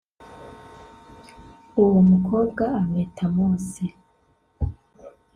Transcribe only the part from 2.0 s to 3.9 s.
mukobwa amwita mose